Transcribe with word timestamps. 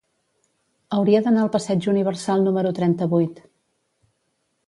Hauria 0.95 1.19
d'anar 1.25 1.43
al 1.47 1.51
passeig 1.57 1.85
Universal 1.91 2.47
número 2.47 2.73
trenta-vuit. 2.79 3.45